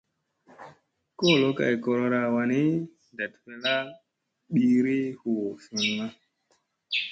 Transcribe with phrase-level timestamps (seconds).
[1.19, 2.61] Kolo kay korora wanni
[3.13, 3.73] ndat fella
[4.53, 6.05] biiri huu sunŋa.